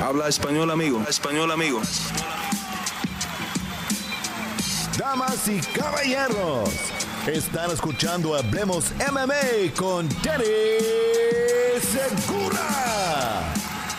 Habla 0.00 0.28
español, 0.28 0.70
amigo. 0.70 1.02
Español, 1.08 1.50
amigo. 1.50 1.80
Damas 4.96 5.48
y 5.48 5.60
caballeros, 5.60 6.70
están 7.26 7.72
escuchando 7.72 8.36
Hablemos 8.36 8.92
MMA 9.10 9.74
con 9.76 10.08
Danny 10.22 10.44
Segura. 11.80 13.52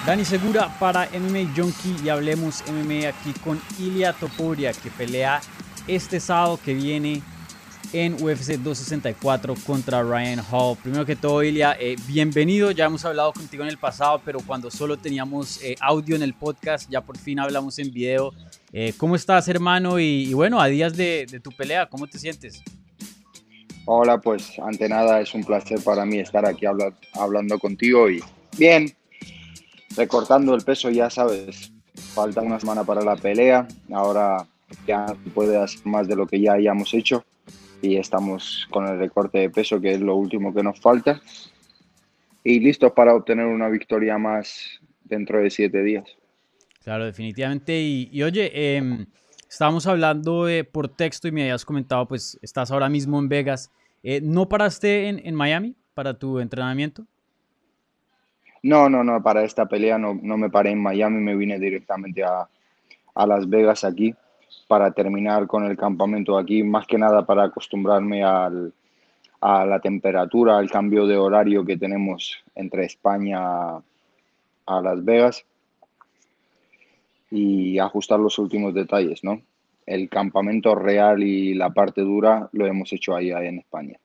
Dani 0.05 0.23
Segura 0.23 0.73
para 0.79 1.09
MMA 1.09 1.53
Junkie 1.53 1.97
y 2.01 2.07
Hablemos 2.07 2.63
MMA 2.67 3.09
aquí 3.09 3.33
con 3.43 3.61
Ilia 3.77 4.13
Topuria 4.13 4.71
que 4.71 4.89
pelea 4.89 5.41
este 5.85 6.21
sábado 6.21 6.59
que 6.63 6.73
viene 6.73 7.21
en 7.93 8.13
UFC 8.13 8.57
264 8.57 9.55
contra 9.65 10.03
Ryan 10.03 10.41
Hall. 10.51 10.77
Primero 10.77 11.05
que 11.05 11.15
todo, 11.15 11.43
Ilia, 11.43 11.75
eh, 11.79 11.95
bienvenido. 12.07 12.71
Ya 12.71 12.85
hemos 12.85 13.03
hablado 13.05 13.33
contigo 13.33 13.63
en 13.63 13.69
el 13.69 13.77
pasado, 13.77 14.21
pero 14.23 14.39
cuando 14.45 14.69
solo 14.69 14.97
teníamos 14.97 15.61
eh, 15.63 15.75
audio 15.79 16.15
en 16.15 16.21
el 16.21 16.33
podcast, 16.33 16.89
ya 16.89 17.01
por 17.01 17.17
fin 17.17 17.39
hablamos 17.39 17.79
en 17.79 17.91
video. 17.91 18.33
Eh, 18.73 18.93
¿Cómo 18.97 19.15
estás, 19.15 19.47
hermano? 19.47 19.99
Y, 19.99 20.33
bueno, 20.33 20.59
a 20.59 20.67
días 20.67 20.95
de, 20.95 21.25
tu 21.43 21.51
pelea, 21.51 21.87
¿cómo 21.87 22.07
te 22.07 22.19
sientes? 22.19 22.61
Hola, 23.85 24.19
pues 24.19 24.59
ante 24.59 24.87
nada 24.87 25.19
es 25.19 25.33
un 25.33 25.43
placer 25.43 25.81
para 25.83 26.05
mí 26.05 26.19
estar 26.19 26.45
aquí 26.45 26.65
hablando 27.13 27.57
contigo 27.57 28.07
y 28.07 28.21
bien, 28.55 28.95
recortando 29.95 30.53
el 30.53 30.63
peso, 30.63 30.91
ya 30.91 31.09
sabes, 31.09 31.71
falta 32.13 32.41
una 32.41 32.59
semana 32.59 32.83
para 32.83 33.01
la 33.01 33.15
pelea, 33.15 33.67
ahora 33.91 34.45
ya 34.85 35.07
puede 35.33 35.57
hacer 35.57 35.83
más 35.87 36.07
de 36.07 36.15
lo 36.15 36.27
que 36.27 36.39
ya 36.39 36.53
hayamos 36.53 36.93
hecho 36.93 37.25
y 37.81 37.97
estamos 37.97 38.67
con 38.69 38.87
el 38.87 38.99
recorte 38.99 39.39
de 39.39 39.49
peso, 39.49 39.79
que 39.79 39.93
es 39.93 40.01
lo 40.01 40.15
último 40.15 40.53
que 40.53 40.63
nos 40.63 40.79
falta. 40.79 41.21
Y 42.43 42.59
listos 42.59 42.91
para 42.93 43.13
obtener 43.15 43.45
una 43.45 43.69
victoria 43.69 44.17
más 44.17 44.79
dentro 45.03 45.39
de 45.39 45.49
siete 45.49 45.83
días. 45.83 46.05
Claro, 46.83 47.05
definitivamente. 47.05 47.79
Y, 47.79 48.23
oye, 48.23 48.51
eh, 48.53 49.05
estábamos 49.49 49.85
hablando 49.87 50.47
por 50.71 50.87
texto 50.87 51.27
y 51.27 51.31
me 51.31 51.43
habías 51.43 51.65
comentado, 51.65 52.07
pues 52.07 52.39
estás 52.41 52.71
ahora 52.71 52.89
mismo 52.89 53.19
en 53.19 53.29
Vegas. 53.29 53.71
Eh, 54.03 54.21
¿No 54.21 54.47
paraste 54.47 55.07
en, 55.07 55.21
en, 55.25 55.35
Miami 55.35 55.75
para 55.93 56.13
tu 56.13 56.39
entrenamiento? 56.39 57.05
No, 58.63 58.89
no, 58.89 59.03
no, 59.03 59.21
para 59.21 59.43
esta 59.43 59.67
pelea 59.67 59.97
no, 59.97 60.17
no 60.21 60.37
me 60.37 60.49
paré 60.49 60.71
en 60.71 60.81
Miami, 60.81 61.19
me 61.21 61.35
vine 61.35 61.59
directamente 61.59 62.23
a, 62.23 62.47
a 63.15 63.27
Las 63.27 63.49
Vegas 63.49 63.83
aquí 63.83 64.15
para 64.67 64.91
terminar 64.91 65.47
con 65.47 65.65
el 65.65 65.77
campamento 65.77 66.37
aquí, 66.37 66.63
más 66.63 66.85
que 66.85 66.97
nada 66.97 67.25
para 67.25 67.45
acostumbrarme 67.45 68.23
al, 68.23 68.73
a 69.41 69.65
la 69.65 69.79
temperatura, 69.79 70.57
al 70.57 70.69
cambio 70.69 71.07
de 71.07 71.17
horario 71.17 71.65
que 71.65 71.77
tenemos 71.77 72.37
entre 72.55 72.85
España 72.85 73.39
a 73.75 74.81
Las 74.81 75.03
Vegas 75.03 75.45
y 77.31 77.79
ajustar 77.79 78.19
los 78.19 78.37
últimos 78.39 78.73
detalles, 78.73 79.23
¿no? 79.23 79.41
El 79.85 80.09
campamento 80.09 80.75
real 80.75 81.23
y 81.23 81.53
la 81.53 81.71
parte 81.71 82.01
dura 82.01 82.49
lo 82.51 82.65
hemos 82.65 82.91
hecho 82.93 83.15
ahí, 83.15 83.31
en 83.31 83.59
España. 83.59 83.97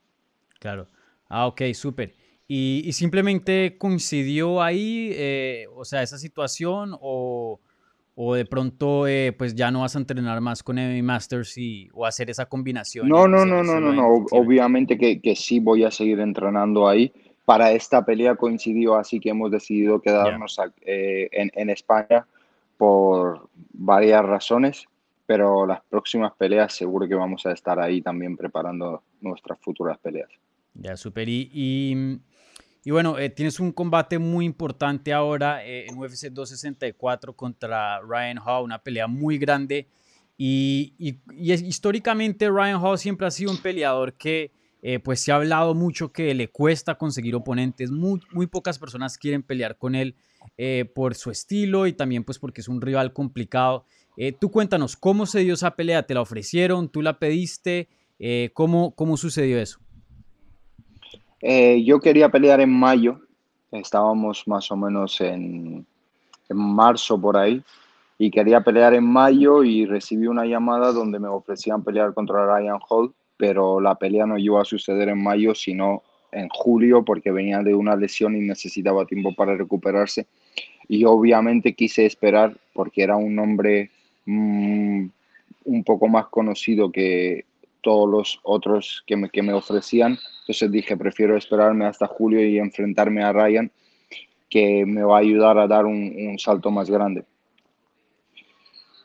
Claro. 0.59 0.87
Ah, 1.29 1.47
ok, 1.47 1.63
súper. 1.75 2.15
¿Y, 2.47 2.91
simplemente 2.93 3.77
coincidió 3.79 4.63
ahí, 4.63 5.11
eh, 5.15 5.67
o 5.75 5.85
sea, 5.85 6.03
esa 6.03 6.19
situación 6.19 6.97
o 7.01 7.61
o 8.17 8.35
de 8.35 8.45
pronto 8.45 9.07
eh, 9.09 9.35
pues 9.37 9.55
ya 9.55 9.71
no 9.71 9.81
vas 9.81 9.97
a 9.97 9.99
entrenar 9.99 10.41
más 10.41 10.63
con 10.63 10.77
MMA 10.77 11.03
Masters 11.03 11.59
y, 11.59 11.89
o 11.93 12.07
hacer 12.07 12.31
esa 12.31 12.47
combinación? 12.47 13.09
No, 13.09 13.27
no, 13.27 13.45
no, 13.45 13.63
no, 13.63 13.81
no, 13.81 13.93
no, 13.93 14.27
obviamente 14.31 14.97
que, 14.97 15.21
que, 15.21 15.35
sí 15.35 15.59
voy 15.61 15.85
a 15.85 15.91
seguir 15.91 16.21
entrenando 16.21 16.89
ahí. 16.89 17.13
Para 17.45 17.73
esta 17.73 18.05
pelea 18.05 18.37
coincidió 18.37 18.95
así 18.95 19.21
que 19.21 19.31
hemos 19.31 19.51
decidido 19.51 20.01
quedarnos 20.01 20.59
eh, 20.83 21.29
en, 21.31 21.51
en, 21.55 21.69
España 21.69 22.27
por 22.79 23.49
varias 23.73 24.25
razones, 24.25 24.87
pero 25.27 25.67
las 25.67 25.83
próximas 25.83 26.33
peleas 26.39 26.73
seguro 26.73 27.07
que 27.07 27.15
vamos 27.15 27.45
a 27.45 27.53
estar 27.53 27.79
ahí 27.79 28.01
también 28.01 28.37
preparando 28.37 29.03
nuestras 29.21 29.59
futuras 29.61 29.99
peleas. 29.99 30.31
Ya, 30.75 30.97
super. 30.97 31.29
y 31.29 31.51
y 31.53 32.19
bueno, 32.91 33.19
eh, 33.19 33.31
tienes 33.31 33.61
un 33.61 33.73
combate 33.73 34.19
muy 34.19 34.45
importante 34.45 35.15
ahora 35.15 35.65
eh, 35.65 35.87
en 35.89 35.97
UFC 35.97 36.27
264 36.27 37.35
contra 37.35 37.99
Ryan 38.01 38.39
Hall, 38.45 38.65
una 38.65 38.79
pelea 38.79 39.07
muy 39.07 39.39
grande. 39.39 39.89
Y, 40.37 40.93
y, 40.99 41.19
históricamente 41.53 42.51
Ryan 42.51 42.85
Hall 42.85 42.99
siempre 42.99 43.27
ha 43.27 43.31
sido 43.31 43.53
un 43.53 43.57
peleador 43.57 44.13
que 44.13 44.53
eh, 44.83 44.99
pues 44.99 45.21
se 45.21 45.33
ha 45.33 45.37
hablado 45.37 45.75
mucho 45.75 46.13
que 46.13 46.35
le 46.35 46.49
cuesta 46.49 46.97
conseguir 46.97 47.35
oponentes. 47.35 47.91
Muy, 47.91 48.21
muy 48.33 48.47
pocas 48.49 48.79
personas 48.79 49.17
quieren 49.17 49.43
pelear 49.43 49.79
con 49.79 49.95
él 49.95 50.15
por 50.95 51.15
su 51.15 51.31
estilo 51.31 51.87
y 51.87 51.95
también 51.95 52.23
pues 52.23 52.39
porque 52.39 52.61
es 52.61 52.69
un 52.69 52.83
rival 52.83 53.15
complicado. 53.15 53.87
tú 54.39 54.51
cuéntanos, 54.51 54.95
¿cómo 54.95 55.25
se 55.25 55.41
dio 55.41 55.55
esa 55.55 55.75
pelea? 55.75 56.07
¿Te 56.07 56.13
la 56.13 56.21
ofrecieron? 56.21 56.91
¿Tú 56.91 57.01
la 57.01 57.19
pediste? 57.19 57.89
¿cómo, 58.53 58.95
¿Cómo 58.95 59.17
sucedió 59.17 59.59
eso? 59.59 59.84
Eh, 61.47 61.85
yo 61.85 62.01
quería 62.01 62.31
pelear 62.31 62.63
en 62.63 62.71
mayo, 62.71 63.21
estábamos 63.71 64.49
más 64.49 64.71
o 64.73 64.77
menos 64.79 65.21
en, 65.21 65.87
marzo 66.49 67.21
por 67.21 67.37
ahí, 67.37 67.63
y 68.17 68.31
quería 68.31 68.63
pelear 68.63 68.95
en 68.95 69.05
mayo 69.05 69.63
y 69.63 69.85
recibí 69.85 70.27
una 70.27 70.47
llamada 70.47 70.91
donde 70.91 71.19
me 71.19 71.29
ofrecían 71.29 71.85
pelear 71.85 72.15
contra 72.15 72.47
Ryan 72.47 72.79
Hall, 72.89 73.13
pero 73.37 73.79
la 73.79 73.95
pelea 73.97 74.25
no 74.25 74.39
iba 74.39 74.63
a 74.63 74.65
suceder 74.65 75.11
en 75.11 75.23
mayo, 75.23 75.55
sino 75.55 76.03
en 76.33 76.49
julio, 76.49 77.05
porque 77.05 77.31
venía 77.31 77.59
de 77.59 77.75
una 77.75 77.95
lesión 77.95 78.35
y 78.35 78.41
necesitaba 78.41 79.05
tiempo 79.05 79.35
para 79.35 79.55
recuperarse. 79.55 80.27
Y 80.89 81.05
obviamente 81.05 81.75
quise 81.75 82.07
esperar 82.07 82.57
porque 82.73 83.03
era 83.03 83.17
un 83.17 83.39
hombre 83.39 83.91
mm, 84.25 85.07
un 85.67 85.85
poco 85.85 86.09
más 86.09 86.29
conocido 86.29 86.91
que, 86.91 87.45
todos 87.85 88.09
los 88.09 88.41
otros 88.43 89.05
que 89.07 89.17
me, 89.17 89.29
que 89.29 89.43
me 89.43 89.53
ofrecían. 89.53 90.19
Entonces 90.45 90.71
dije, 90.71 90.95
prefiero 90.95 91.39
esperarme 91.39 91.87
hasta 91.87 92.07
julio 92.07 92.47
y 92.47 92.59
enfrentarme 92.59 93.23
a 93.25 93.33
Ryan, 93.33 93.73
que 94.51 94.85
me 94.85 95.03
va 95.03 95.17
a 95.17 95.21
ayudar 95.21 95.57
a 95.57 95.67
dar 95.67 95.87
un, 95.87 96.39
salto 96.39 96.71
más 96.71 96.91
grande. 96.91 97.25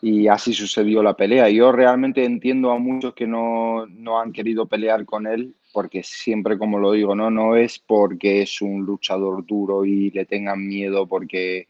Y 0.02 0.28
así 0.28 0.52
sucedió 0.54 1.02
la 1.02 1.14
pelea. 1.14 1.50
Yo 1.50 1.72
realmente 1.72 2.26
entiendo 2.26 2.72
a 2.72 2.78
muchos 2.78 3.14
que 3.14 3.26
no, 3.26 3.86
no 3.88 4.20
han 4.20 4.34
querido 4.34 4.66
pelear 4.66 5.06
con 5.06 5.28
él, 5.28 5.56
porque 5.72 6.04
siempre, 6.04 6.58
como 6.58 6.78
lo 6.78 6.92
digo, 6.92 7.16
no, 7.16 7.32
no 7.32 7.56
es 7.56 7.80
porque 7.80 8.42
es 8.42 8.62
un 8.62 8.86
luchador 8.86 9.46
duro 9.46 9.86
y 9.86 10.12
le 10.12 10.26
tengan 10.26 10.68
miedo 10.68 11.08
porque 11.08 11.68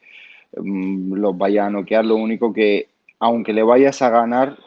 um, 0.54 1.14
los 1.14 1.38
vaya 1.38 1.68
a 1.68 1.70
noquear. 1.70 2.06
Lo 2.06 2.16
único 2.16 2.52
que, 2.52 2.90
aunque 3.20 3.54
le 3.54 3.62
vayas 3.62 4.02
a 4.02 4.10
ganar, 4.10 4.58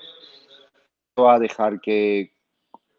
va 1.19 1.35
a 1.35 1.39
dejar 1.41 1.81
que, 1.81 2.32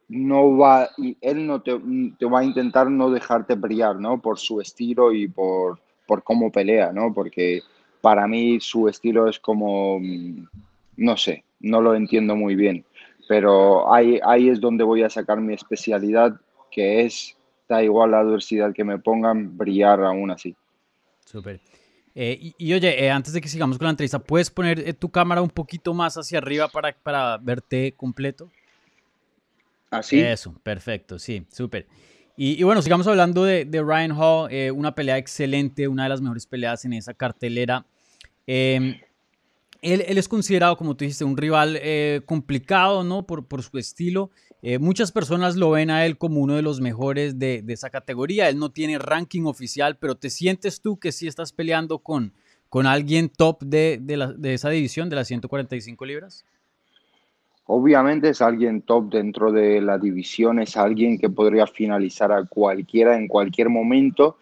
no 0.09 0.57
va, 0.57 0.89
él 1.21 1.47
no 1.47 1.61
te, 1.61 1.73
va 1.73 2.39
a 2.39 2.43
intentar 2.43 2.89
no 2.89 3.09
dejarte 3.09 3.55
brillar, 3.55 3.99
¿no? 3.99 4.21
Por 4.21 4.39
su 4.39 4.61
estilo 4.61 5.11
y 5.13 5.27
por, 5.27 5.79
por 6.05 6.23
cómo 6.23 6.51
pelea, 6.51 6.91
¿no? 6.91 7.13
Porque 7.13 7.61
para 8.01 8.27
mí 8.27 8.59
su 8.59 8.87
estilo 8.87 9.27
es 9.27 9.39
como, 9.39 9.99
mm, 9.99 10.47
no 10.97 11.17
sé, 11.17 11.43
no 11.59 11.81
lo 11.81 11.95
entiendo 11.95 12.35
muy 12.35 12.55
bien, 12.55 12.85
pero 13.27 13.93
ahí, 13.93 14.19
ahí 14.25 14.49
es 14.49 14.59
donde 14.59 14.83
voy 14.83 15.03
a 15.03 15.09
sacar 15.09 15.39
mi 15.39 15.53
especialidad, 15.53 16.39
que 16.69 17.05
es, 17.05 17.37
da 17.69 17.81
igual 17.81 18.11
la 18.11 18.19
adversidad 18.19 18.73
que 18.73 18.83
me 18.83 18.99
pongan, 18.99 19.57
brillar 19.57 20.03
aún 20.03 20.31
así. 20.31 20.55
Súper. 21.25 21.61
Eh, 22.15 22.53
y, 22.57 22.73
oye, 22.73 23.03
eh, 23.03 23.09
antes 23.09 23.33
de 23.33 23.41
que 23.41 23.47
sigamos 23.47 23.77
con 23.77 23.85
la 23.85 23.91
entrevista, 23.91 24.19
¿puedes 24.19 24.51
poner 24.51 24.87
eh, 24.87 24.93
tu 24.93 25.09
cámara 25.09 25.41
un 25.41 25.49
poquito 25.49 25.93
más 25.93 26.15
hacia 26.15 26.37
arriba 26.37 26.67
para, 26.67 26.93
para 26.93 27.37
verte 27.37 27.93
completo? 27.95 28.51
Así. 29.93 30.19
Eso, 30.19 30.53
perfecto, 30.63 31.19
sí, 31.19 31.45
súper. 31.51 31.87
Y, 32.35 32.63
bueno, 32.63 32.81
sigamos 32.81 33.05
hablando 33.05 33.43
de, 33.43 33.65
Ryan 33.71 34.11
Hall, 34.11 34.51
eh, 34.51 34.71
una 34.71 34.95
pelea 34.95 35.19
excelente, 35.19 35.87
una 35.87 36.03
de 36.03 36.09
las 36.09 36.19
mejores 36.19 36.47
peleas 36.47 36.83
en 36.83 36.93
esa 36.93 37.13
cartelera. 37.13 37.85
Em, 38.47 38.99
él, 39.83 40.01
es 40.17 40.27
considerado, 40.27 40.75
como 40.75 40.95
tú 40.95 41.05
dijiste, 41.05 41.25
un 41.25 41.37
rival 41.37 41.77
eh, 41.79 42.21
complicado, 42.25 43.03
¿no? 43.03 43.27
Por, 43.27 43.47
por 43.47 43.61
su 43.61 43.77
estilo. 43.77 44.31
Eh, 44.63 44.79
muchas 44.79 45.11
personas 45.11 45.57
lo 45.57 45.69
ven 45.69 45.91
a 45.91 46.07
él 46.07 46.17
como 46.17 46.39
uno 46.39 46.55
de 46.55 46.63
los 46.63 46.81
mejores 46.81 47.37
de, 47.37 47.63
esa 47.67 47.91
categoría. 47.91 48.49
Él 48.49 48.57
no 48.57 48.71
tiene 48.71 48.97
ranking 48.97 49.43
oficial, 49.43 49.97
pero 49.99 50.15
¿te 50.15 50.31
sientes 50.31 50.81
tú 50.81 50.97
que 50.97 51.11
sí 51.11 51.27
estás 51.27 51.53
peleando 51.53 51.99
con, 51.99 52.33
con 52.67 52.87
alguien 52.87 53.29
top 53.29 53.61
de, 53.61 53.99
de 54.01 54.53
esa 54.55 54.69
división, 54.71 55.07
de 55.09 55.17
las 55.17 55.27
145 55.27 56.03
libras? 56.05 56.45
Obviamente 57.65 58.29
es 58.29 58.41
alguien 58.41 58.81
top 58.81 59.09
dentro 59.09 59.51
de 59.51 59.81
la 59.81 59.97
división, 59.97 60.59
es 60.59 60.75
alguien 60.75 61.17
que 61.17 61.29
podría 61.29 61.65
finalizar 61.65 62.31
a 62.31 62.45
cualquiera 62.45 63.15
en 63.15 63.27
cualquier 63.27 63.69
momento, 63.69 64.37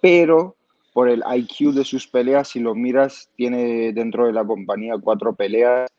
pero 0.00 0.54
por 0.92 1.08
el 1.08 1.22
IQ 1.26 1.72
de 1.72 1.84
sus 1.84 2.06
peleas, 2.06 2.48
si 2.48 2.60
lo 2.60 2.74
miras, 2.74 3.28
tiene 3.36 3.92
dentro 3.92 4.26
de 4.26 4.32
la 4.32 4.44
compañía 4.44 4.94
cuatro 5.00 5.34
peleas. 5.34 5.90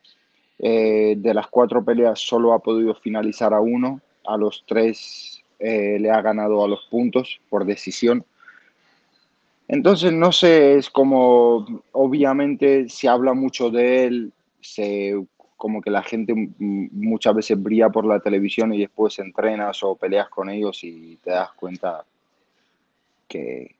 Eh, 0.58 1.14
de 1.18 1.34
las 1.34 1.48
cuatro 1.48 1.84
peleas 1.84 2.20
solo 2.20 2.52
ha 2.52 2.60
podido 2.60 2.94
finalizar 2.94 3.52
a 3.52 3.60
uno, 3.60 4.00
a 4.24 4.36
los 4.36 4.64
tres 4.66 5.42
eh, 5.58 5.98
le 5.98 6.10
ha 6.10 6.20
ganado 6.20 6.64
a 6.64 6.68
los 6.68 6.86
puntos 6.86 7.40
por 7.48 7.64
decisión. 7.64 8.24
Entonces, 9.68 10.12
no 10.12 10.32
sé, 10.32 10.76
es 10.76 10.90
como, 10.90 11.82
obviamente 11.92 12.88
se 12.88 13.08
habla 13.08 13.32
mucho 13.32 13.70
de 13.70 14.04
él, 14.04 14.32
se, 14.60 15.14
como 15.62 15.80
que 15.80 15.90
la 15.90 16.02
gente 16.02 16.34
muchas 16.58 17.36
veces 17.36 17.62
brilla 17.62 17.88
por 17.88 18.04
la 18.04 18.18
televisión 18.18 18.74
y 18.74 18.80
después 18.80 19.16
entrenas 19.20 19.80
o 19.84 19.94
peleas 19.94 20.28
con 20.28 20.50
ellos 20.50 20.82
y 20.82 21.20
te 21.22 21.30
das 21.30 21.52
cuenta 21.52 22.04
que 23.28 23.76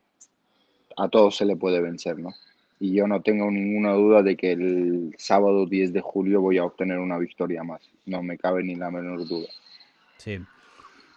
a 0.96 1.08
todos 1.08 1.36
se 1.36 1.44
le 1.44 1.56
puede 1.56 1.80
vencer, 1.80 2.20
¿no? 2.20 2.32
Y 2.78 2.94
yo 2.94 3.08
no 3.08 3.20
tengo 3.20 3.50
ninguna 3.50 3.94
duda 3.94 4.22
de 4.22 4.36
que 4.36 4.52
el 4.52 5.12
sábado 5.18 5.66
10 5.66 5.92
de 5.92 6.00
julio 6.00 6.40
voy 6.40 6.58
a 6.58 6.64
obtener 6.64 7.00
una 7.00 7.18
victoria 7.18 7.64
más. 7.64 7.90
No 8.06 8.22
me 8.22 8.38
cabe 8.38 8.62
ni 8.62 8.76
la 8.76 8.92
menor 8.92 9.26
duda. 9.26 9.48
Sí. 10.18 10.38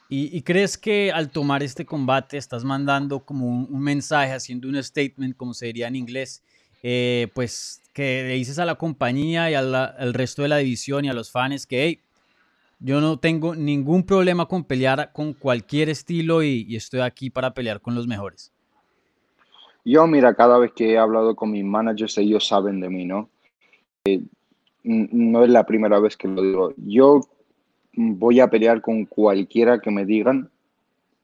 ¿Y, 0.10 0.42
crees 0.42 0.80
que 0.80 1.12
al 1.12 1.30
tomar 1.30 1.62
este 1.62 1.86
combate 1.86 2.38
estás 2.38 2.64
mandando 2.64 3.20
como 3.20 3.46
un, 3.46 3.82
mensaje, 3.84 4.34
haciendo 4.34 4.68
un 4.68 4.82
statement, 4.82 5.38
como 5.38 5.54
se 5.54 5.68
diría 5.68 5.88
en 5.90 5.96
inglés, 5.96 6.44
eh, 6.82 7.28
pues 7.36 7.84
que 7.96 8.24
le 8.24 8.34
dices 8.34 8.60
a 8.60 8.66
la 8.66 8.76
compañía 8.76 9.50
y 9.50 9.54
al 9.54 10.14
resto 10.14 10.42
de 10.42 10.50
la 10.50 10.58
división 10.58 11.06
y 11.06 11.10
a 11.10 11.14
los 11.14 11.32
fans 11.32 11.66
que, 11.66 11.82
hey, 11.82 12.02
yo 12.80 13.00
no 13.00 13.18
tengo 13.20 13.56
ningún 13.56 14.04
problema 14.04 14.48
con 14.48 14.66
pelear 14.66 15.14
con 15.14 15.34
cualquier 15.34 15.88
estilo 15.88 16.44
y, 16.44 16.76
estoy 16.76 17.00
aquí 17.00 17.30
para 17.30 17.54
pelear 17.54 17.80
con 17.80 17.96
los 17.96 18.06
mejores? 18.06 18.52
Yo, 19.86 20.06
mira, 20.08 20.34
cada 20.34 20.58
vez 20.60 20.74
que 20.74 20.92
he 20.92 20.98
hablado 20.98 21.38
con 21.38 21.52
mis 21.52 21.64
managers, 21.64 22.18
ellos 22.18 22.46
saben 22.46 22.82
de 22.82 22.90
mí, 22.90 23.06
¿no? 23.06 23.30
Eh, 24.04 24.22
no 24.84 25.46
es 25.46 25.50
la 25.50 25.66
primera 25.66 25.98
vez 25.98 26.18
que 26.18 26.28
lo 26.28 26.42
digo. 26.42 26.74
Yo 26.76 27.22
voy 27.94 28.42
a 28.42 28.50
pelear 28.50 28.82
con 28.82 29.06
cualquiera 29.06 29.80
que 29.80 29.92
me 29.92 30.06
digan 30.06 30.50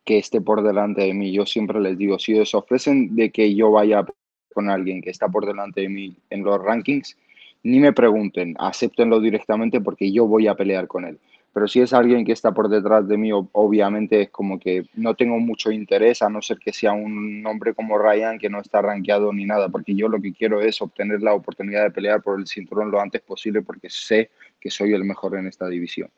que 0.06 0.20
esté 0.20 0.40
por 0.40 0.64
delante 0.64 1.02
de 1.02 1.14
mí. 1.14 1.34
Yo 1.34 1.46
siempre 1.46 1.82
les 1.82 1.98
digo, 1.98 2.18
si 2.18 2.40
os 2.40 2.56
ofrecen 2.56 3.14
de 3.14 3.30
que 3.30 3.54
yo 3.54 3.72
vaya 3.72 4.06
con 4.54 4.70
alguien 4.70 5.02
que 5.02 5.10
está 5.10 5.28
por 5.28 5.46
delante 5.46 5.82
de 5.82 5.90
mí 5.90 6.16
en 6.30 6.44
los 6.44 6.62
rankings, 6.62 7.18
ni 7.64 7.80
me 7.80 7.94
pregunten, 7.94 8.56
acéptenlo 8.60 9.20
directamente 9.20 9.82
porque 9.82 10.12
yo 10.12 10.26
voy 10.26 10.48
a 10.48 10.56
pelear 10.56 10.88
con 10.88 11.06
él. 11.06 11.20
Pero 11.54 11.68
si 11.68 11.82
es 11.82 11.92
alguien 11.92 12.24
que 12.24 12.32
está 12.32 12.54
por 12.54 12.70
detrás 12.70 13.08
de 13.08 13.18
mí, 13.18 13.32
obviamente 13.34 14.22
es 14.22 14.30
como 14.30 14.58
que 14.58 14.86
no 14.96 15.16
tengo 15.16 15.38
mucho 15.38 15.70
interés, 15.70 16.22
a 16.22 16.30
no 16.30 16.42
ser 16.42 16.58
que 16.60 16.72
sea 16.72 16.94
un 16.94 17.46
hombre 17.46 17.74
como 17.74 17.98
Ryan 17.98 18.40
que 18.40 18.50
no 18.50 18.62
está 18.62 18.82
rankeado 18.82 19.34
ni 19.34 19.46
nada, 19.46 19.68
porque 19.68 19.94
yo 19.94 20.08
lo 20.08 20.22
que 20.22 20.32
quiero 20.32 20.62
es 20.62 20.82
obtener 20.82 21.22
la 21.22 21.34
oportunidad 21.34 21.84
de 21.84 21.92
pelear 21.92 22.22
por 22.22 22.40
el 22.40 22.48
cinturón 22.48 22.90
lo 22.90 23.02
antes 23.02 23.22
posible 23.22 23.62
porque 23.62 23.90
sé 23.90 24.30
que 24.62 24.70
soy 24.70 24.94
el 24.94 25.04
mejor 25.04 25.36
en 25.36 25.48
esta 25.48 25.68
división. 25.68 26.10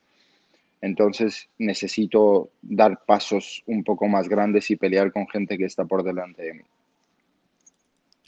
Entonces 0.81 1.49
necesito 1.57 2.49
dar 2.61 3.03
pasos 3.05 3.63
un 3.65 3.83
poco 3.83 4.07
más 4.07 4.29
grandes 4.29 4.69
y 4.69 4.75
pelear 4.75 5.11
con 5.11 5.27
gente 5.27 5.57
que 5.57 5.65
está 5.65 5.85
por 5.85 6.03
delante 6.03 6.43
de 6.43 6.53
mí. 6.53 6.63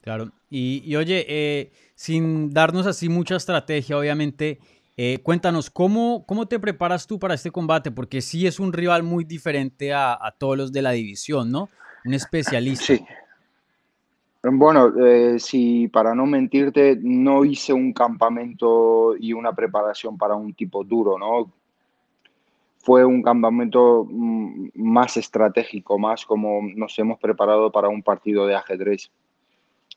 Claro. 0.06 0.30
Y, 0.52 0.96
oye, 0.96 1.26
eh, 1.28 1.72
sin 1.96 2.54
darnos 2.54 2.86
así 2.86 3.10
mucha 3.10 3.38
estrategia, 3.38 3.98
obviamente, 3.98 4.60
eh, 4.98 5.18
cuéntanos, 5.24 5.72
¿cómo, 5.72 6.26
¿cómo 6.28 6.48
te 6.48 6.60
preparas 6.60 7.08
tú 7.08 7.18
para 7.18 7.34
este 7.34 7.50
combate? 7.50 7.90
Porque 7.90 8.22
sí 8.22 8.46
es 8.46 8.60
un 8.60 8.72
rival 8.72 9.02
muy 9.02 9.24
diferente 9.24 9.96
a, 9.96 10.20
todos 10.38 10.58
los 10.58 10.72
de 10.72 10.84
la 10.84 10.92
división, 10.92 11.52
¿no? 11.52 11.70
Un 12.06 12.14
especialista. 12.14 12.86
Sí. 12.86 13.04
Bueno, 14.44 14.94
eh, 15.04 15.40
si 15.40 15.88
para 15.88 16.14
no 16.14 16.28
mentirte, 16.28 17.00
no 17.02 17.44
hice 17.44 17.74
un 17.74 17.92
campamento 17.92 19.16
y 19.20 19.34
una 19.34 19.54
preparación 19.54 20.20
para 20.20 20.36
un 20.36 20.54
tipo 20.54 20.84
duro, 20.84 21.18
¿no? 21.18 21.52
fue 22.78 23.04
un 23.04 23.24
campamento 23.24 24.06
mm, 24.08 24.68
más 24.76 25.18
estratégico, 25.18 25.98
más 25.98 26.24
como 26.24 26.62
nos 26.76 26.98
hemos 27.00 27.18
preparado 27.18 27.72
para 27.72 27.90
un 27.90 28.04
partido 28.04 28.46
de 28.46 28.54
ajedrez, 28.54 29.10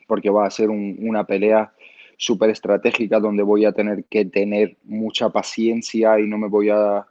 porque 0.09 0.31
va 0.31 0.47
a 0.47 0.51
ser 0.51 0.71
una 0.71 1.23
pelea 1.23 1.73
súper 2.17 2.51
estratégica 2.51 3.21
donde 3.21 3.45
voy 3.45 3.65
a 3.65 3.73
tener 3.73 4.05
que 4.07 4.25
tener 4.25 4.77
mucha 4.83 5.31
paciencia 5.31 6.19
y 6.19 6.27
no 6.27 6.39
me 6.39 6.49
voy 6.49 6.71
a... 6.71 7.07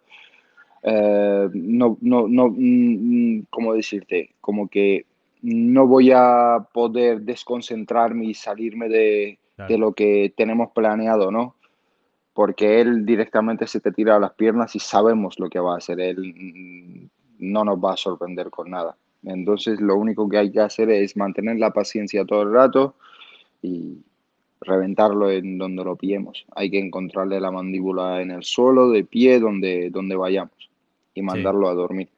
Eh, 0.83 1.49
no, 1.53 1.97
no, 2.01 2.27
no, 2.27 2.49
mm, 2.49 3.43
¿cómo 3.49 3.73
decirte? 3.73 4.31
Como 4.41 4.67
que 4.67 5.05
no 5.41 5.87
voy 5.87 6.11
a 6.13 6.67
poder 6.73 7.21
desconcentrarme 7.21 8.25
y 8.25 8.33
salirme 8.33 8.89
de, 8.89 9.39
de 9.69 9.77
lo 9.77 9.93
que 9.93 10.33
tenemos 10.35 10.71
planeado, 10.71 11.31
¿no? 11.31 11.55
porque 12.37 12.81
él 12.81 13.03
directamente 13.03 13.65
se 13.65 13.79
te 13.79 13.91
tira 13.91 14.15
a 14.15 14.19
las 14.19 14.33
piernas 14.33 14.75
y 14.75 14.79
sabemos 14.79 15.39
lo 15.39 15.49
que 15.49 15.59
va 15.59 15.73
a 15.73 15.77
hacer. 15.77 15.99
Él 15.99 17.09
no 17.39 17.65
nos 17.65 17.79
va 17.79 17.93
a 17.93 17.97
sorprender 17.97 18.51
con 18.51 18.69
nada. 18.69 18.95
Entonces 19.23 19.81
lo 19.81 19.95
único 19.95 20.29
que 20.29 20.37
hay 20.37 20.51
que 20.51 20.59
hacer 20.59 20.89
es 20.89 21.17
mantener 21.17 21.57
la 21.57 21.71
paciencia 21.71 22.25
todo 22.25 22.43
el 22.43 22.53
rato 22.53 22.95
y 23.61 23.97
reventarlo 24.61 25.31
en 25.31 25.57
donde 25.57 25.83
lo 25.83 25.95
pillemos. 25.95 26.45
Hay 26.55 26.69
que 26.69 26.79
encontrarle 26.79 27.39
la 27.39 27.51
mandíbula 27.51 28.21
en 28.21 28.31
el 28.31 28.43
suelo, 28.43 28.89
de 28.89 29.03
pie, 29.03 29.39
donde, 29.39 29.89
donde 29.89 30.15
vayamos 30.15 30.69
y 31.13 31.21
mandarlo 31.21 31.67
a 31.67 31.73
dormir. 31.73 32.09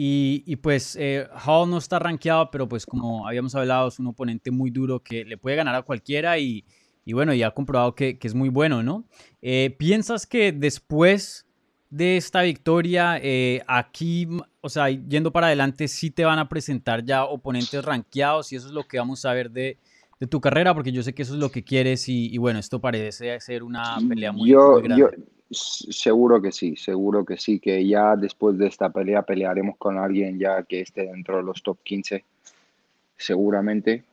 Y, 0.00 0.54
pues 0.56 0.94
eh, 0.94 1.26
Hall 1.44 1.68
no 1.68 1.78
está 1.78 1.98
rankeado, 1.98 2.52
pero 2.52 2.68
pues 2.68 2.86
como 2.86 3.26
habíamos 3.26 3.56
hablado, 3.56 3.88
es 3.88 3.98
un 3.98 4.06
oponente 4.06 4.52
muy 4.52 4.70
duro 4.70 5.00
que 5.00 5.24
le 5.24 5.36
puede 5.36 5.56
ganar 5.56 5.74
a 5.74 5.82
cualquiera 5.82 6.38
y, 6.38 6.64
y 7.04 7.14
bueno, 7.14 7.34
ya 7.34 7.48
ha 7.48 7.50
comprobado 7.50 7.96
que, 7.96 8.16
es 8.22 8.34
muy 8.34 8.48
bueno, 8.48 8.84
¿no? 8.84 9.08
Eh, 9.42 9.74
¿Piensas 9.76 10.24
que 10.28 10.52
después 10.52 11.47
de 11.90 12.16
esta 12.16 12.42
victoria, 12.42 13.18
eh, 13.22 13.62
aquí, 13.66 14.28
o 14.60 14.68
sea, 14.68 14.90
yendo 14.90 15.32
para 15.32 15.46
adelante, 15.46 15.88
sí 15.88 16.10
te 16.10 16.24
van 16.24 16.38
a 16.38 16.48
presentar 16.48 17.04
ya 17.04 17.24
oponentes 17.24 17.84
rankeados 17.84 18.52
y 18.52 18.56
eso 18.56 18.68
es 18.68 18.72
lo 18.72 18.84
que 18.84 18.98
vamos 18.98 19.24
a 19.24 19.32
ver 19.32 19.50
de, 19.50 19.78
tu 20.28 20.40
carrera? 20.40 20.74
Porque 20.74 20.92
yo 20.92 21.02
sé 21.02 21.14
que 21.14 21.22
eso 21.22 21.34
es 21.34 21.40
lo 21.40 21.50
que 21.50 21.62
quieres 21.62 22.08
y, 22.08 22.36
bueno, 22.38 22.58
esto 22.58 22.80
parece 22.80 23.38
ser 23.40 23.62
una 23.62 23.98
pelea 24.08 24.32
muy, 24.32 24.50
yo, 24.50 24.76
grande. 24.82 24.98
Yo, 24.98 25.10
seguro 25.50 26.42
que 26.42 26.52
sí, 26.52 26.76
seguro 26.76 27.24
que 27.24 27.38
sí, 27.38 27.58
que 27.58 27.86
ya 27.86 28.16
después 28.16 28.58
de 28.58 28.66
esta 28.66 28.90
pelea 28.90 29.22
pelearemos 29.22 29.76
con 29.78 29.96
alguien 29.98 30.38
ya 30.38 30.62
que 30.64 30.80
esté 30.80 31.06
dentro 31.06 31.38
de 31.38 31.42
los 31.44 31.62
top 31.62 31.78
15, 31.84 32.24
seguramente. 33.16 34.04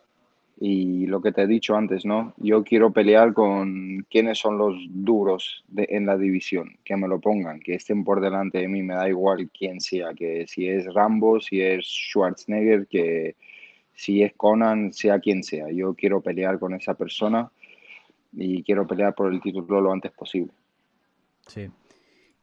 Y 0.57 1.05
lo 1.07 1.21
que 1.21 1.33
te 1.33 1.41
he 1.41 1.47
dicho 1.47 1.75
antes, 1.75 2.05
¿no? 2.05 2.33
Yo 2.37 2.63
quiero 2.63 2.91
pelear 2.91 3.33
con 3.33 4.05
quienes 4.09 4.39
son 4.39 4.57
los 4.57 4.75
duros 4.89 5.65
de, 5.67 5.85
en 5.89 6.05
la 6.05 6.17
división, 6.17 6.77
que 6.85 6.95
me 6.95 7.09
lo 7.09 7.19
pongan, 7.19 7.59
que 7.59 7.75
estén 7.75 8.05
por 8.05 8.21
delante 8.21 8.59
de 8.59 8.67
mí, 8.69 8.81
me 8.81 8.95
da 8.95 9.09
igual 9.09 9.49
quién 9.57 9.81
sea, 9.81 10.13
que 10.13 10.45
si 10.47 10.67
es 10.67 10.85
Rambo, 10.93 11.41
si 11.41 11.61
es 11.61 11.85
Schwarzenegger, 11.85 12.87
que 12.87 13.35
si 13.93 14.23
es 14.23 14.33
Conan, 14.33 14.93
sea 14.93 15.19
quien 15.19 15.43
sea. 15.43 15.69
Yo 15.71 15.93
quiero 15.93 16.21
pelear 16.21 16.57
con 16.57 16.73
esa 16.73 16.93
persona 16.93 17.51
y 18.31 18.63
quiero 18.63 18.88
pelear 18.88 19.13
por 19.15 19.33
el 19.33 19.41
título 19.41 19.81
lo 19.81 19.91
antes 19.91 20.12
posible. 20.12 20.51
Sí. 21.47 21.69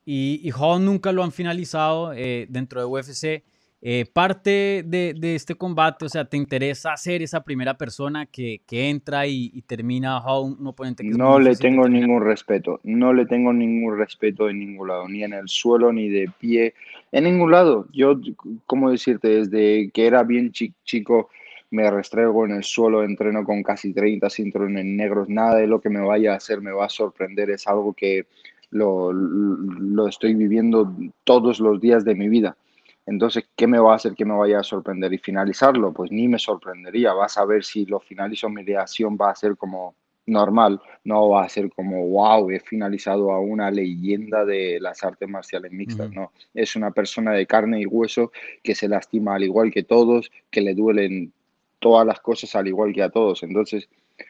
Y, 0.04 0.40
y 0.42 0.52
nunca 0.80 1.12
lo 1.12 1.22
han 1.22 1.32
finalizado 1.32 2.12
eh, 2.12 2.46
dentro 2.48 2.80
de 2.80 2.86
UFC. 2.86 3.42
Eh, 3.84 4.06
parte 4.06 4.84
de, 4.86 5.34
este 5.34 5.56
combate, 5.56 6.04
o 6.04 6.08
sea, 6.08 6.24
¿te 6.24 6.36
interesa 6.36 6.96
ser 6.96 7.20
esa 7.20 7.42
primera 7.42 7.76
persona 7.76 8.26
que, 8.26 8.60
entra 8.70 9.26
y, 9.26 9.60
termina 9.66 10.18
a 10.18 10.38
un, 10.38 10.64
oponente 10.64 11.02
que 11.02 11.10
No 11.10 11.40
le 11.40 11.56
tengo 11.56 11.88
ningún 11.88 12.22
respeto, 12.22 12.78
no 12.84 13.12
le 13.12 13.26
tengo 13.26 13.52
ningún 13.52 13.98
respeto 13.98 14.48
en 14.48 14.60
ningún 14.60 14.86
lado, 14.86 15.08
ni 15.08 15.24
en 15.24 15.32
el 15.32 15.48
suelo, 15.48 15.92
ni 15.92 16.08
de 16.08 16.30
pie, 16.38 16.74
en 17.10 17.24
ningún 17.24 17.50
lado. 17.50 17.88
Yo, 17.92 18.20
¿cómo 18.66 18.88
decirte? 18.88 19.26
Desde 19.26 19.90
que 19.90 20.06
era 20.06 20.22
bien 20.22 20.52
chico 20.52 21.30
me 21.72 21.90
restrego 21.90 22.44
en 22.44 22.52
el 22.52 22.62
suelo, 22.62 23.02
entreno 23.02 23.42
con 23.42 23.64
casi 23.64 23.92
30 23.92 24.30
cinturones 24.30 24.84
negros, 24.84 25.28
nada 25.28 25.56
de 25.56 25.66
lo 25.66 25.80
que 25.80 25.88
me 25.88 26.00
vaya 26.00 26.34
a 26.34 26.36
hacer 26.36 26.60
me 26.60 26.70
va 26.70 26.84
a 26.84 26.88
sorprender, 26.88 27.50
es 27.50 27.66
algo 27.66 27.94
que 27.94 28.26
lo, 28.70 29.12
lo 29.12 30.06
estoy 30.06 30.34
viviendo 30.34 30.94
todos 31.24 31.58
los 31.58 31.80
días 31.80 32.04
de 32.04 32.14
mi 32.14 32.28
vida. 32.28 32.56
Entonces, 33.06 33.44
¿qué 33.56 33.66
me 33.66 33.78
va 33.78 33.92
a 33.92 33.96
hacer 33.96 34.14
que 34.14 34.24
me 34.24 34.34
vaya 34.34 34.60
a 34.60 34.62
sorprender? 34.62 35.12
Y 35.12 35.18
finalizarlo, 35.18 35.92
pues 35.92 36.10
ni 36.12 36.28
me 36.28 36.38
sorprendería. 36.38 37.12
Vas 37.12 37.36
a 37.36 37.44
ver 37.44 37.64
si 37.64 37.84
lo 37.86 38.00
finalizo 38.00 38.48
mi 38.48 38.62
reacción 38.62 39.18
va 39.20 39.30
a 39.30 39.34
ser 39.34 39.56
como 39.56 39.94
normal, 40.26 40.80
no 41.04 41.30
va 41.30 41.44
a 41.44 41.48
ser 41.48 41.70
como, 41.70 42.06
wow, 42.06 42.48
he 42.50 42.60
finalizado 42.60 43.32
a 43.32 43.40
una 43.40 43.70
leyenda 43.70 44.44
de 44.44 44.78
las 44.80 45.02
artes 45.02 45.28
marciales 45.28 45.72
mixtas, 45.72 46.12
no. 46.12 46.32
Es 46.54 46.76
una 46.76 46.92
persona 46.92 47.32
de 47.32 47.46
carne 47.46 47.80
y 47.80 47.86
hueso 47.86 48.30
que 48.62 48.74
se 48.74 48.88
lastima 48.88 49.34
al 49.34 49.42
igual 49.42 49.72
que 49.72 49.82
todos, 49.82 50.30
que 50.50 50.60
le 50.60 50.74
duelen 50.74 51.32
todas 51.80 52.06
las 52.06 52.20
cosas 52.20 52.54
al 52.54 52.68
igual 52.68 52.92
que 52.92 53.02
a 53.02 53.10
todos. 53.10 53.42
Entonces, 53.42 53.88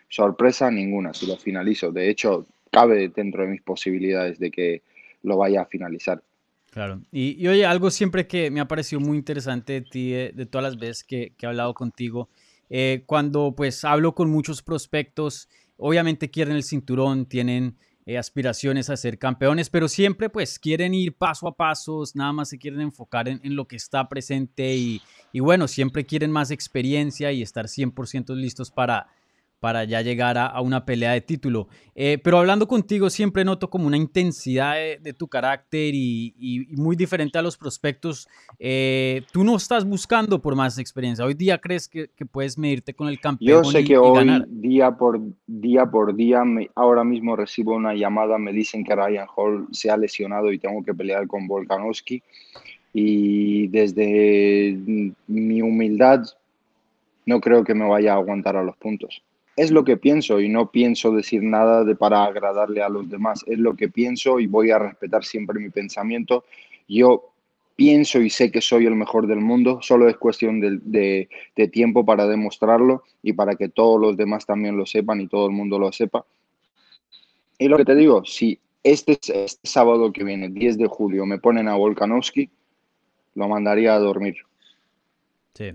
sorpresa 0.09 0.71
ninguna 0.71 1.13
si 1.13 1.27
lo 1.27 1.37
finalizo. 1.37 1.93
De 1.93 2.09
hecho, 2.09 2.47
cabe 2.71 3.09
dentro 3.09 3.43
de 3.43 3.51
mis 3.51 3.63
posibilidades 3.63 4.39
de 4.39 4.51
que 4.51 4.83
lo 5.23 5.37
vaya 5.37 5.63
a 5.63 5.67
finalizar. 5.67 6.23
Claro. 6.73 7.03
Y, 7.13 7.47
oye, 7.49 7.67
algo 7.67 7.91
siempre 7.91 8.27
que 8.27 8.51
me 8.51 8.59
ha 8.59 8.67
parecido 8.67 8.99
muy 8.99 9.19
interesante 9.19 9.75
de 9.75 9.83
ti, 9.83 10.11
de, 10.13 10.47
todas 10.47 10.63
las 10.63 10.79
veces 10.79 11.05
que, 11.05 11.35
he 11.39 11.47
hablado 11.47 11.75
contigo, 11.75 12.31
eh, 12.71 13.03
cuando 13.05 13.53
pues 13.55 13.85
hablo 13.85 14.15
con 14.15 14.31
muchos 14.31 14.63
prospectos, 14.63 15.51
obviamente 15.77 16.31
quieren 16.31 16.57
el 16.57 16.65
cinturón, 16.65 17.27
tienen 17.27 17.77
eh, 18.07 18.17
aspiraciones 18.17 18.89
a 18.89 18.97
ser 18.97 19.19
campeones, 19.19 19.69
pero 19.69 19.87
siempre 19.87 20.31
pues 20.31 20.59
quieren 20.59 20.95
ir 20.95 21.15
paso 21.15 21.47
a 21.47 21.55
paso, 21.55 22.03
nada 22.15 22.33
más 22.33 22.49
se 22.49 22.59
quieren 22.59 22.81
enfocar 22.81 23.29
en, 23.29 23.55
lo 23.55 23.69
que 23.69 23.77
está 23.77 24.09
presente 24.09 24.75
y, 24.75 25.03
y, 25.31 25.41
bueno, 25.41 25.69
siempre 25.69 26.07
quieren 26.07 26.31
más 26.31 26.51
experiencia 26.51 27.33
y 27.33 27.43
estar 27.43 27.67
100% 27.67 28.35
listos 28.35 28.71
para, 28.71 29.09
para 29.63 29.85
ya 29.85 30.03
llegar 30.03 30.39
a, 30.39 30.61
una 30.61 30.85
pelea 30.85 31.13
de 31.13 31.21
título. 31.21 31.69
Eh, 31.95 32.19
pero 32.25 32.39
hablando 32.39 32.67
contigo 32.67 33.09
siempre 33.09 33.45
noto 33.45 33.71
como 33.71 33.87
una 33.87 33.97
intensidad 33.97 34.75
de, 34.75 35.13
tu 35.13 35.29
carácter 35.29 35.95
y, 35.95 36.67
muy 36.73 36.97
diferente 36.97 37.39
a 37.39 37.43
los 37.43 37.57
prospectos. 37.57 38.29
Eh, 38.59 39.23
tú 39.31 39.45
no 39.45 39.55
estás 39.55 39.85
buscando 39.85 40.43
por 40.43 40.57
más 40.57 40.79
experiencia. 40.79 41.25
Hoy 41.25 41.35
día 41.35 41.59
crees 41.59 41.89
que, 41.89 42.09
puedes 42.33 42.59
medirte 42.59 42.93
con 42.93 43.07
el 43.07 43.21
campeón. 43.21 43.63
Yo 43.63 43.71
sé 43.71 43.85
que 43.85 43.97
hoy, 43.97 44.27
día 44.49 44.91
por 44.91 45.21
día 45.47 45.87
por 45.87 46.17
día, 46.17 46.43
ahora 46.75 47.05
mismo 47.05 47.37
recibo 47.37 47.77
una 47.77 47.95
llamada, 47.95 48.39
me 48.39 48.53
dicen 48.53 48.83
que 48.83 48.97
Ryan 48.97 49.29
Hall 49.37 49.69
se 49.71 49.91
ha 49.91 49.97
lesionado 49.97 50.51
y 50.51 50.59
tengo 50.59 50.83
que 50.83 50.93
pelear 50.93 51.29
con 51.29 51.47
Volkanovski. 51.47 52.21
Y 52.93 53.69
desde 53.69 54.77
mi 55.29 55.63
humildad, 55.63 56.25
no 57.27 57.41
creo 57.41 57.63
que 57.63 57.75
me 57.75 57.89
vaya 57.89 58.15
a 58.15 58.17
aguantar 58.17 58.57
a 58.57 58.65
los 58.65 58.77
puntos 58.77 59.23
es 59.57 59.71
lo 59.71 59.85
que 59.85 59.97
pienso 59.97 60.41
y 60.41 60.49
no 60.49 60.71
pienso 60.71 61.13
decir 61.13 61.43
nada 61.43 61.85
de 61.85 61.95
para 61.95 62.25
agradarle 62.25 62.83
a 62.83 62.89
los 62.89 63.09
demás. 63.09 63.45
Es 63.47 63.59
lo 63.59 63.75
que 63.77 63.89
pienso 63.89 64.41
y 64.41 64.47
voy 64.47 64.71
a 64.71 64.79
respetar 64.79 65.25
siempre 65.25 65.61
mi 65.61 65.71
pensamiento. 65.71 66.45
Yo 66.89 67.33
pienso 67.77 68.21
y 68.21 68.31
sé 68.31 68.51
que 68.51 68.61
soy 68.61 68.87
el 68.87 68.95
mejor 68.95 69.27
del 69.27 69.41
mundo, 69.41 69.81
solo 69.83 70.09
es 70.09 70.17
cuestión 70.17 70.61
de, 70.61 71.29
tiempo 71.71 72.05
para 72.05 72.27
demostrarlo 72.27 73.03
y 73.23 73.33
para 73.33 73.55
que 73.57 73.69
todos 73.69 74.01
los 74.01 74.17
demás 74.17 74.47
también 74.47 74.77
lo 74.77 74.87
sepan 74.87 75.21
y 75.21 75.29
todo 75.29 75.47
el 75.47 75.53
mundo 75.53 75.79
lo 75.79 75.93
sepa. 75.93 76.25
Y 77.59 77.69
lo 77.69 77.77
que 77.77 77.85
te 77.85 77.95
digo, 77.95 78.25
si 78.25 78.59
este, 78.83 79.13
este 79.13 79.69
sábado 79.69 80.13
que 80.13 80.25
viene, 80.25 80.49
10 80.49 80.79
de 80.79 80.87
julio, 80.87 81.27
me 81.27 81.39
ponen 81.39 81.69
a 81.69 81.75
Volkanovski, 81.75 82.51
lo 83.35 83.49
mandaría 83.49 83.95
a 83.95 83.99
dormir. 83.99 84.37
Sí. 85.55 85.73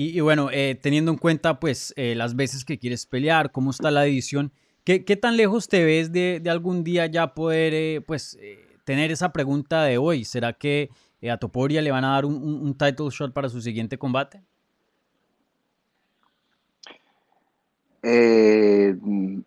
Y, 0.00 0.20
bueno, 0.20 0.48
eh, 0.52 0.78
teniendo 0.80 1.10
en 1.10 1.18
cuenta 1.18 1.58
pues 1.58 1.92
eh, 1.96 2.14
las 2.14 2.36
veces 2.36 2.64
que 2.64 2.78
quieres 2.78 3.04
pelear, 3.04 3.50
cómo 3.50 3.72
está 3.72 3.90
la 3.90 4.02
división, 4.02 4.52
¿qué, 4.84 5.00
tan 5.00 5.36
lejos 5.36 5.66
te 5.66 5.84
ves 5.84 6.12
de, 6.12 6.40
algún 6.48 6.84
día 6.84 7.06
ya 7.06 7.34
poder 7.34 7.74
eh, 7.74 8.00
pues 8.06 8.38
tener 8.84 9.10
esa 9.10 9.32
pregunta 9.32 9.82
de 9.82 9.98
hoy? 9.98 10.24
¿Será 10.24 10.52
que 10.52 10.90
a 11.28 11.36
Toporia 11.38 11.82
le 11.82 11.90
van 11.90 12.04
a 12.04 12.12
dar 12.12 12.26
un, 12.26 12.76
title 12.78 13.08
shot 13.10 13.32
para 13.32 13.48
su 13.48 13.60
siguiente 13.60 13.98
combate? 13.98 14.40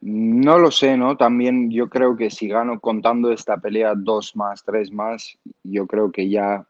no 0.02 0.60
lo 0.60 0.70
sé, 0.70 0.98
¿no? 0.98 1.16
También 1.16 1.72
yo 1.72 1.88
creo 1.88 2.18
que 2.18 2.30
si 2.30 2.50
gano 2.50 2.82
contando 2.82 3.32
esta 3.32 3.56
pelea 3.56 3.94
dos 3.96 4.36
más, 4.36 4.66
tres 4.66 4.92
más, 4.92 5.38
yo 5.64 5.88
creo 5.88 6.12
que 6.12 6.30
ya 6.30 6.68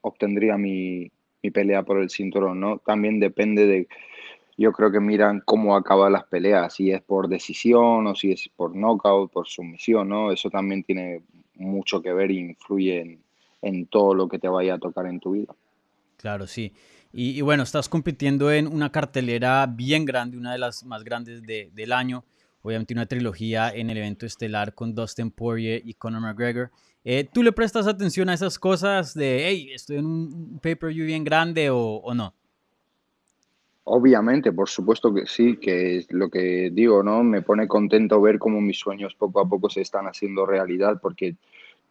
obtendría 0.00 0.58
mi, 0.58 1.12
mi 1.42 1.50
pelea 1.50 1.82
por 1.82 1.98
el 1.98 2.10
cinturón, 2.10 2.60
¿no? 2.60 2.78
También 2.78 3.18
depende 3.20 3.66
de, 3.66 3.88
yo 4.56 4.72
creo 4.72 4.92
que 4.92 5.00
miran 5.00 5.42
cómo 5.44 5.76
acaban 5.76 6.12
las 6.12 6.24
peleas, 6.24 6.74
si 6.74 6.90
es 6.90 7.02
por 7.02 7.28
decisión 7.28 8.06
o 8.06 8.14
si 8.14 8.32
es 8.32 8.48
por 8.54 8.74
knockout, 8.74 9.32
por 9.32 9.48
sumisión, 9.48 10.08
¿no? 10.08 10.30
Eso 10.30 10.50
también 10.50 10.84
tiene 10.84 11.22
mucho 11.54 12.00
que 12.02 12.12
ver 12.12 12.30
e 12.30 12.34
influye 12.34 13.18
en, 13.60 13.86
todo 13.86 14.14
lo 14.14 14.28
que 14.28 14.38
te 14.38 14.48
vaya 14.48 14.74
a 14.74 14.78
tocar 14.78 15.06
en 15.06 15.20
tu 15.20 15.32
vida. 15.32 15.54
Claro, 16.16 16.46
sí. 16.46 16.72
Y, 17.12 17.40
bueno, 17.42 17.62
estás 17.62 17.88
compitiendo 17.88 18.50
en 18.50 18.66
una 18.66 18.90
cartelera 18.90 19.66
bien 19.66 20.04
grande, 20.04 20.38
una 20.38 20.52
de 20.52 20.58
las 20.58 20.84
más 20.84 21.04
grandes 21.04 21.42
del 21.42 21.92
año. 21.92 22.24
Obviamente 22.62 22.94
una 22.94 23.06
trilogía 23.06 23.70
en 23.70 23.90
el 23.90 23.98
evento 23.98 24.24
estelar 24.24 24.74
con 24.74 24.94
Dustin 24.94 25.30
Poirier 25.30 25.82
y 25.84 25.94
Conor 25.94 26.22
McGregor. 26.22 26.70
Eh, 27.04 27.28
¿Tú 27.32 27.42
le 27.42 27.52
prestas 27.52 27.88
atención 27.88 28.28
a 28.28 28.34
esas 28.34 28.58
cosas 28.58 29.14
de, 29.14 29.48
hey, 29.48 29.70
estoy 29.74 29.96
en 29.96 30.06
un 30.06 30.58
pay-per-view 30.62 31.04
bien 31.06 31.24
grande 31.24 31.68
o, 31.70 32.14
no? 32.14 32.32
Obviamente, 33.84 34.52
por 34.52 34.68
supuesto 34.68 35.12
que 35.12 35.26
sí, 35.26 35.56
que 35.56 35.96
es 35.98 36.12
lo 36.12 36.30
que 36.30 36.70
digo, 36.72 37.02
¿no? 37.02 37.24
Me 37.24 37.42
pone 37.42 37.66
contento 37.66 38.20
ver 38.20 38.38
cómo 38.38 38.60
mis 38.60 38.78
sueños 38.78 39.16
poco 39.16 39.40
a 39.40 39.48
poco 39.48 39.68
se 39.68 39.80
están 39.80 40.06
haciendo 40.06 40.46
realidad, 40.46 41.00
porque 41.02 41.34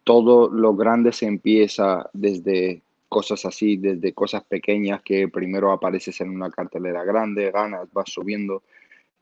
todo 0.02 0.50
lo 0.50 0.74
grande 0.74 1.12
se 1.12 1.26
empieza 1.26 2.08
desde 2.14 2.80
cosas 3.10 3.44
así, 3.44 3.76
desde 3.76 4.14
cosas 4.14 4.42
pequeñas 4.44 5.02
que 5.02 5.28
primero 5.28 5.70
apareces 5.70 6.18
en 6.22 6.30
una 6.30 6.50
cartelera 6.50 7.04
grande, 7.04 7.50
ganas, 7.50 7.92
vas 7.92 8.10
subiendo. 8.10 8.62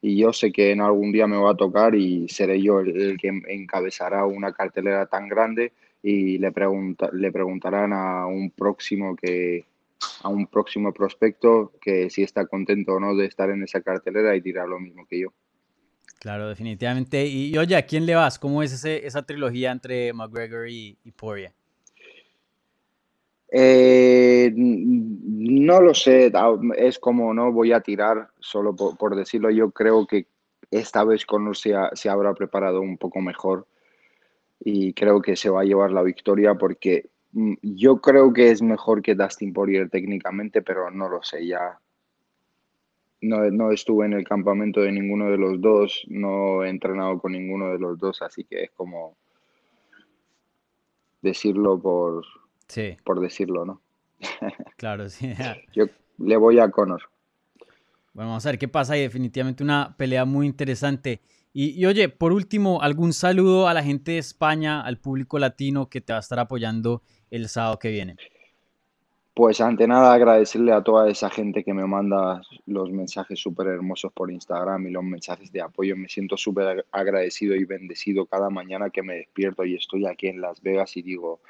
Y 0.02 0.16
yo 0.16 0.32
sé 0.32 0.50
que 0.50 0.70
en 0.72 0.80
algún 0.80 1.12
día 1.12 1.26
me 1.26 1.36
va 1.36 1.50
a 1.50 1.56
tocar 1.56 1.94
y 1.94 2.28
seré 2.28 2.60
yo 2.62 2.80
el 2.80 3.18
que 3.18 3.28
encabezará 3.48 4.24
una 4.24 4.52
cartelera 4.52 5.06
tan 5.06 5.28
grande 5.28 5.72
y 6.02 6.38
le, 6.38 6.52
pregunta, 6.52 7.10
le 7.12 7.30
preguntarán 7.30 7.92
a 7.92 8.26
un 8.26 8.50
próximo 8.50 9.14
que 9.14 9.66
a 10.22 10.28
un 10.28 10.46
próximo 10.46 10.92
prospecto 10.92 11.72
que 11.80 12.08
si 12.08 12.22
está 12.22 12.46
contento 12.46 12.94
o 12.94 13.00
no 13.00 13.14
de 13.14 13.26
estar 13.26 13.50
en 13.50 13.62
esa 13.62 13.82
cartelera 13.82 14.34
y 14.34 14.40
dirá 14.40 14.66
lo 14.66 14.80
mismo 14.80 15.06
que 15.06 15.20
yo. 15.20 15.32
Claro, 16.18 16.48
definitivamente. 16.48 17.26
Y, 17.26 17.56
oye, 17.56 17.76
¿a 17.76 17.86
quién 17.86 18.04
le 18.04 18.14
vas? 18.14 18.38
¿Cómo 18.38 18.62
es 18.62 18.72
ese, 18.72 19.06
esa 19.06 19.24
trilogía 19.24 19.72
entre 19.72 20.12
McGregor 20.12 20.68
y, 20.68 20.98
y? 21.04 21.12
Eh, 23.52 24.52
no 24.54 25.80
lo 25.80 25.94
sé, 25.94 26.32
es 26.76 26.98
como 26.98 27.34
no 27.34 27.52
voy 27.52 27.72
a 27.72 27.80
tirar, 27.80 28.28
solo 28.38 28.76
por, 28.76 29.16
decirlo, 29.16 29.50
yo 29.50 29.70
creo 29.70 30.06
que 30.06 30.26
esta 30.70 31.02
vez 31.02 31.26
Conor 31.26 31.56
se, 31.56 31.74
se 31.94 32.08
habrá 32.08 32.32
preparado 32.34 32.80
un 32.80 32.96
poco 32.96 33.20
mejor 33.20 33.66
y 34.60 34.92
creo 34.92 35.20
que 35.20 35.34
se 35.34 35.50
va 35.50 35.62
a 35.62 35.64
llevar 35.64 35.90
la 35.90 36.02
victoria 36.02 36.54
porque 36.54 37.10
mm, 37.32 37.54
yo 37.62 38.00
creo 38.00 38.32
que 38.32 38.50
es 38.50 38.62
mejor 38.62 39.02
que 39.02 39.14
Dustin 39.16 39.52
Poirier 39.52 39.90
técnicamente, 39.90 40.62
pero 40.62 40.90
no 40.90 41.08
lo 41.08 41.22
sé, 41.22 41.44
ya 41.46 41.80
no, 43.22 43.50
no, 43.50 43.72
estuve 43.72 44.06
en 44.06 44.14
el 44.14 44.24
campamento 44.24 44.80
de 44.80 44.92
ninguno 44.92 45.30
de 45.30 45.36
los 45.38 45.60
dos, 45.60 46.04
no 46.08 46.62
he 46.64 46.68
entrenado 46.68 47.18
con 47.18 47.32
ninguno 47.32 47.72
de 47.72 47.78
los 47.78 47.98
dos, 47.98 48.22
así 48.22 48.44
que 48.44 48.64
es 48.64 48.70
como 48.70 49.16
decirlo 51.20 51.80
por, 51.80 52.24
por 53.04 53.20
decirlo, 53.20 53.64
¿no? 53.64 53.80
Claro, 54.76 55.08
sí. 55.08 55.32
yo 55.74 55.86
le 56.18 56.36
voy 56.36 56.58
a 56.58 56.70
Conor. 56.70 57.02
Bueno, 58.12 58.30
vamos 58.30 58.46
a 58.46 58.50
ver 58.50 58.58
qué 58.58 58.68
pasa 58.68 58.96
y 58.96 59.02
definitivamente 59.02 59.62
una 59.62 59.94
pelea 59.96 60.24
muy 60.24 60.46
interesante. 60.46 61.20
Y, 61.52 61.84
oye, 61.84 62.08
por 62.08 62.32
último, 62.32 62.80
algún 62.80 63.12
saludo 63.12 63.66
a 63.66 63.74
la 63.74 63.82
gente 63.82 64.12
de 64.12 64.18
España, 64.18 64.82
al 64.82 64.98
público 64.98 65.38
latino 65.38 65.88
que 65.88 66.00
te 66.00 66.12
va 66.12 66.18
a 66.18 66.20
estar 66.20 66.38
apoyando 66.38 67.02
el 67.28 67.48
sábado 67.48 67.78
que 67.78 67.90
viene. 67.90 68.16
Pues 69.34 69.60
ante 69.60 69.88
nada 69.88 70.12
agradecerle 70.12 70.72
a 70.72 70.82
toda 70.82 71.08
esa 71.08 71.28
gente 71.28 71.64
que 71.64 71.74
me 71.74 71.86
manda 71.86 72.40
los 72.66 72.90
mensajes 72.90 73.40
súper 73.40 73.68
hermosos 73.68 74.12
por 74.12 74.30
Instagram 74.30 74.86
y 74.86 74.90
los 74.90 75.02
mensajes 75.02 75.50
de 75.50 75.60
apoyo. 75.60 75.96
Me 75.96 76.08
siento 76.08 76.36
súper 76.36 76.84
agradecido 76.92 77.56
y 77.56 77.64
bendecido 77.64 78.26
cada 78.26 78.50
mañana 78.50 78.90
que 78.90 79.02
me 79.02 79.14
despierto 79.14 79.64
y 79.64 79.76
estoy 79.76 80.06
aquí 80.06 80.28
en 80.28 80.40
Las 80.40 80.60
Vegas 80.62 80.96
y 80.96 81.02
digo, 81.02 81.40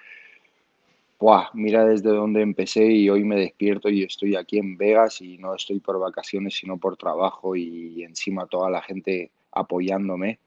Buah, 1.21 1.50
mira 1.53 1.85
desde 1.85 2.09
dónde 2.09 2.41
empecé 2.41 2.87
y 2.87 3.11
hoy 3.11 3.25
me 3.25 3.37
despierto 3.37 3.91
y 3.91 4.03
estoy 4.03 4.37
aquí 4.37 4.57
en 4.59 4.79
Vegas 4.79 5.21
y 5.21 5.37
no 5.37 5.55
estoy 5.55 5.79
por 5.79 6.00
vacaciones 6.00 6.57
sino 6.57 6.79
por 6.79 6.97
trabajo 6.97 7.55
y 7.55 8.03
encima 8.03 8.47
toda 8.47 8.71
la 8.71 8.81
gente 8.81 9.31
apoyándome, 9.53 10.39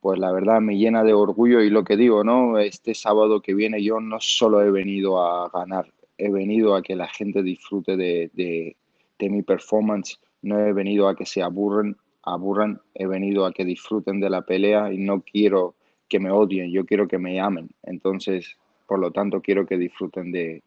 pues 0.00 0.18
la 0.18 0.32
verdad 0.32 0.62
me 0.62 0.78
llena 0.78 1.04
de 1.04 1.12
orgullo 1.12 1.60
y 1.60 1.68
lo 1.68 1.84
que 1.84 1.98
digo, 1.98 2.24
¿no? 2.24 2.58
Este 2.58 2.94
sábado 2.94 3.42
que 3.42 3.54
viene 3.54 3.82
yo 3.82 4.00
no 4.00 4.16
solo 4.20 4.62
he 4.62 4.70
venido 4.70 5.22
a 5.22 5.50
ganar, 5.50 5.92
he 6.16 6.30
venido 6.30 6.74
a 6.74 6.82
que 6.82 6.96
la 6.96 7.08
gente 7.08 7.42
disfrute 7.42 7.96
de, 7.98 8.30
de, 8.32 9.28
mi 9.28 9.42
performance, 9.42 10.18
no 10.40 10.58
he 10.58 10.72
venido 10.72 11.08
a 11.08 11.14
que 11.14 11.26
se 11.26 11.42
aburren, 11.42 11.94
aburran, 12.22 12.80
he 12.94 13.06
venido 13.06 13.44
a 13.44 13.52
que 13.52 13.66
disfruten 13.66 14.18
de 14.18 14.30
la 14.30 14.40
pelea 14.42 14.90
y 14.90 14.96
no 14.96 15.20
quiero 15.20 15.74
que 16.08 16.18
me 16.18 16.30
odien, 16.30 16.70
yo 16.70 16.86
quiero 16.86 17.06
que 17.06 17.18
me 17.18 17.38
amen. 17.38 17.68
Entonces, 17.82 18.56
por 18.90 18.98
lo 18.98 19.12
tanto, 19.12 19.40
quiero 19.40 19.66
que 19.66 19.78
disfruten 19.78 20.32
de, 20.32 20.64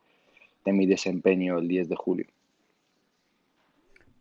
de 0.64 0.72
mi 0.72 0.86
desempeño 0.86 1.60
el 1.60 1.68
10 1.68 1.90
de 1.90 1.96
julio. 1.98 2.26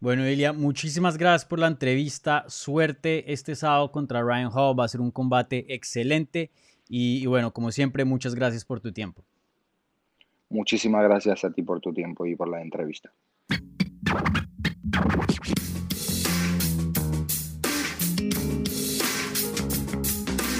Bueno, 0.01 0.25
Elia, 0.25 0.53
muchísimas 0.53 1.17
gracias 1.17 1.49
por 1.49 1.61
la 1.61 1.69
entrevista. 1.69 2.45
Suerte 2.49 3.33
este 3.33 3.55
sábado 3.55 3.93
contra 3.93 4.23
Ryan 4.23 4.51
Hall. 4.53 4.77
Va 4.77 4.87
a 4.87 4.89
ser 4.89 5.01
un 5.01 5.13
combate 5.13 5.73
excelente. 5.73 6.51
Y, 6.89 7.25
bueno, 7.27 7.53
como 7.53 7.71
siempre, 7.71 8.05
muchas 8.05 8.35
gracias 8.35 8.65
por 8.65 8.81
tu 8.81 8.93
tiempo. 8.93 9.23
Muchísimas 10.51 11.05
gracias 11.05 11.45
a 11.45 11.53
ti 11.53 11.63
por 11.63 11.79
tu 11.79 11.95
tiempo 11.95 12.27
y 12.27 12.35
por 12.35 12.49
la 12.49 12.61
entrevista. 12.61 13.13